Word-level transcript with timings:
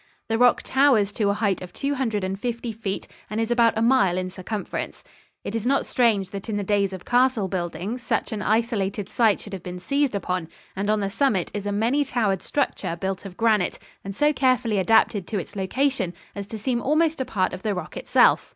The 0.29 0.39
rock 0.39 0.63
towers 0.63 1.11
to 1.13 1.29
a 1.29 1.35
height 1.35 1.61
of 1.61 1.73
two 1.73 1.93
hundred 1.93 2.23
and 2.23 2.39
fifty 2.39 2.71
feet 2.71 3.07
and 3.29 3.39
is 3.39 3.51
about 3.51 3.77
a 3.77 3.83
mile 3.83 4.17
in 4.17 4.31
circumference. 4.31 5.03
It 5.43 5.53
is 5.53 5.63
not 5.67 5.85
strange 5.85 6.31
that 6.31 6.49
in 6.49 6.57
the 6.57 6.63
days 6.63 6.91
of 6.91 7.05
castle 7.05 7.47
building 7.47 7.99
such 7.99 8.31
an 8.31 8.41
isolated 8.41 9.07
site 9.09 9.41
should 9.41 9.53
have 9.53 9.61
been 9.61 9.77
seized 9.77 10.15
upon; 10.15 10.47
and 10.75 10.89
on 10.89 11.01
the 11.01 11.11
summit 11.11 11.51
is 11.53 11.67
a 11.67 11.71
many 11.71 12.03
towered 12.03 12.41
structure 12.41 12.95
built 12.99 13.25
of 13.27 13.37
granite 13.37 13.77
and 14.03 14.15
so 14.15 14.33
carefully 14.33 14.79
adapted 14.79 15.27
to 15.27 15.37
its 15.37 15.55
location 15.55 16.15
as 16.33 16.47
to 16.47 16.57
seem 16.57 16.81
almost 16.81 17.21
a 17.21 17.23
part 17.25 17.53
of 17.53 17.61
the 17.61 17.75
rock 17.75 17.95
itself. 17.95 18.49